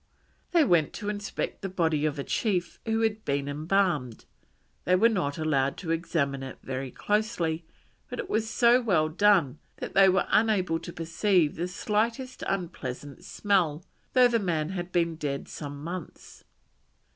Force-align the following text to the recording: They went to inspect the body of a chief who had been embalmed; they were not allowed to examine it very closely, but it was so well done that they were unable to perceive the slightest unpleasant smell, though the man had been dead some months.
They 0.51 0.63
went 0.63 0.93
to 0.93 1.09
inspect 1.09 1.61
the 1.61 1.69
body 1.69 2.07
of 2.07 2.17
a 2.17 2.23
chief 2.23 2.79
who 2.87 3.01
had 3.01 3.23
been 3.23 3.47
embalmed; 3.47 4.25
they 4.83 4.95
were 4.95 5.07
not 5.09 5.37
allowed 5.37 5.77
to 5.77 5.91
examine 5.91 6.41
it 6.41 6.57
very 6.63 6.89
closely, 6.89 7.65
but 8.09 8.17
it 8.17 8.27
was 8.27 8.49
so 8.49 8.81
well 8.81 9.09
done 9.09 9.59
that 9.77 9.93
they 9.93 10.09
were 10.09 10.25
unable 10.31 10.79
to 10.79 10.91
perceive 10.91 11.53
the 11.55 11.67
slightest 11.67 12.43
unpleasant 12.47 13.23
smell, 13.23 13.85
though 14.13 14.27
the 14.27 14.39
man 14.39 14.69
had 14.69 14.91
been 14.91 15.17
dead 15.17 15.47
some 15.47 15.83
months. 15.83 16.45